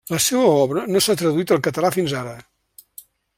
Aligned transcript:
La 0.11 0.17
seua 0.27 0.53
obra 0.61 0.85
no 0.95 1.01
s'ha 1.07 1.15
traduït 1.19 1.53
al 1.57 1.61
català 1.69 1.93
fins 1.99 2.17
ara. 2.23 2.33